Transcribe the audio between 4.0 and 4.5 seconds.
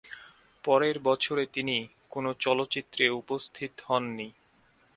নি।